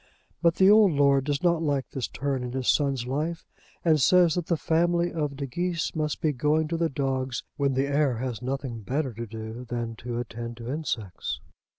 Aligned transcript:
But 0.41 0.55
the 0.55 0.67
old 0.67 0.93
lord 0.93 1.25
does 1.25 1.43
not 1.43 1.61
like 1.61 1.91
this 1.91 2.07
turn 2.07 2.43
in 2.43 2.53
his 2.53 2.67
son's 2.67 3.05
life, 3.05 3.45
and 3.85 4.01
says 4.01 4.33
that 4.33 4.47
the 4.47 4.57
family 4.57 5.13
of 5.13 5.35
De 5.35 5.45
Geese 5.45 5.95
must 5.95 6.21
be 6.21 6.31
going 6.33 6.67
to 6.69 6.75
the 6.77 6.89
dogs 6.89 7.43
when 7.55 7.75
the 7.75 7.85
heir 7.85 8.17
has 8.17 8.41
nothing 8.41 8.79
better 8.81 9.13
to 9.13 9.27
do 9.27 9.63
than 9.63 9.95
to 9.97 10.17
attend 10.17 10.57
to 10.57 10.71
insects. 10.73 11.39